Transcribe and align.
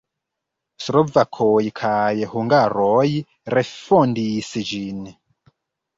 Slovakoj 0.85 1.59
kaj 1.81 2.25
hungaroj 2.33 3.05
refondis 3.57 4.53
ĝin. 4.71 5.09